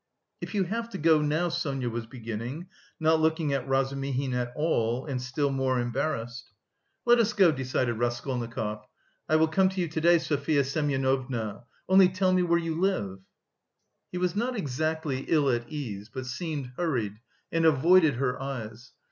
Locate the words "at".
3.53-3.67, 4.33-4.51, 15.51-15.69